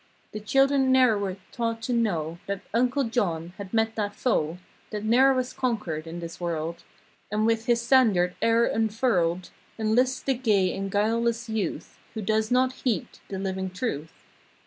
The 0.31 0.39
children 0.39 0.91
ne'er 0.91 1.15
were 1.15 1.35
taught 1.51 1.83
to 1.83 1.93
know 1.93 2.39
That 2.47 2.61
"Uncle 2.73 3.03
John" 3.03 3.53
had 3.59 3.71
met 3.71 3.93
that 3.95 4.15
foe 4.15 4.57
That 4.89 5.03
ne'er 5.03 5.31
was 5.31 5.53
conquered 5.53 6.07
in 6.07 6.21
this 6.21 6.39
world; 6.39 6.83
And 7.31 7.45
with 7.45 7.67
his 7.67 7.83
standard 7.83 8.33
e'er 8.41 8.65
unfurled. 8.65 9.51
Enlists 9.77 10.23
the 10.23 10.33
gay 10.33 10.75
and 10.75 10.89
guileless 10.91 11.49
youth 11.49 11.99
Who 12.15 12.23
does 12.23 12.49
not 12.49 12.73
heed 12.81 13.09
the 13.27 13.37
living 13.37 13.69
truth. 13.69 14.23